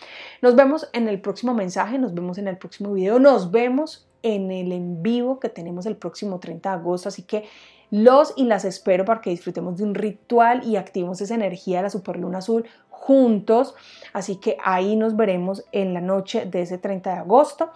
Nos 0.41 0.56
vemos 0.56 0.89
en 0.93 1.08
el 1.08 1.21
próximo 1.21 1.54
mensaje, 1.54 1.97
nos 1.97 2.13
vemos 2.13 2.38
en 2.38 2.47
el 2.47 2.58
próximo 2.58 2.93
video, 2.93 3.19
nos 3.19 3.51
vemos 3.51 4.08
en 4.21 4.51
el 4.51 4.71
en 4.71 5.04
vivo 5.04 5.39
que 5.39 5.49
tenemos 5.49 5.86
el 5.86 5.97
próximo 5.97 6.39
30 6.39 6.69
de 6.69 6.75
agosto, 6.75 7.10
así 7.10 7.23
que 7.23 7.45
los 7.91 8.34
y 8.36 8.45
las 8.45 8.65
espero 8.65 9.06
para 9.06 9.21
que 9.21 9.30
disfrutemos 9.30 9.78
de 9.78 9.84
un 9.84 9.95
ritual 9.95 10.63
y 10.65 10.75
activemos 10.75 11.21
esa 11.21 11.36
energía 11.36 11.78
de 11.78 11.84
la 11.84 11.89
superluna 11.89 12.39
azul 12.39 12.65
juntos. 12.89 13.75
Así 14.13 14.38
que 14.38 14.58
ahí 14.63 14.95
nos 14.95 15.15
veremos 15.15 15.63
en 15.71 15.93
la 15.93 16.01
noche 16.01 16.45
de 16.45 16.62
ese 16.62 16.78
30 16.78 17.12
de 17.12 17.17
agosto. 17.19 17.71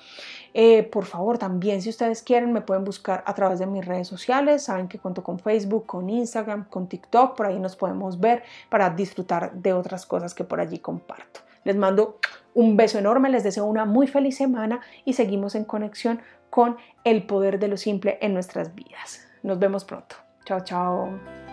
Eh, 0.53 0.83
por 0.83 1.05
favor, 1.05 1.37
también 1.37 1.81
si 1.81 1.89
ustedes 1.89 2.23
quieren 2.23 2.53
me 2.53 2.61
pueden 2.61 2.83
buscar 2.83 3.23
a 3.25 3.33
través 3.33 3.59
de 3.59 3.65
mis 3.65 3.85
redes 3.85 4.07
sociales. 4.07 4.63
Saben 4.63 4.87
que 4.87 4.99
cuento 4.99 5.23
con 5.23 5.39
Facebook, 5.39 5.85
con 5.85 6.09
Instagram, 6.09 6.65
con 6.69 6.87
TikTok. 6.87 7.35
Por 7.35 7.45
ahí 7.45 7.59
nos 7.59 7.75
podemos 7.75 8.19
ver 8.19 8.43
para 8.69 8.89
disfrutar 8.89 9.53
de 9.53 9.73
otras 9.73 10.05
cosas 10.05 10.33
que 10.33 10.43
por 10.43 10.59
allí 10.59 10.79
comparto. 10.79 11.41
Les 11.63 11.75
mando 11.75 12.19
un 12.53 12.77
beso 12.77 12.97
enorme, 12.97 13.29
les 13.29 13.43
deseo 13.43 13.65
una 13.65 13.85
muy 13.85 14.07
feliz 14.07 14.37
semana 14.37 14.81
y 15.05 15.13
seguimos 15.13 15.55
en 15.55 15.65
conexión 15.65 16.21
con 16.49 16.77
el 17.03 17.25
poder 17.25 17.59
de 17.59 17.67
lo 17.67 17.77
simple 17.77 18.17
en 18.21 18.33
nuestras 18.33 18.73
vidas. 18.73 19.27
Nos 19.43 19.59
vemos 19.59 19.85
pronto. 19.85 20.15
Chao, 20.45 20.61
chao. 20.61 21.48